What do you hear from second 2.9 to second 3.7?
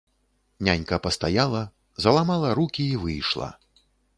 і выйшла.